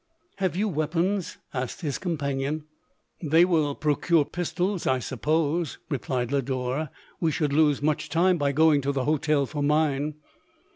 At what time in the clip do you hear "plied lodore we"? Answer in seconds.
5.99-7.29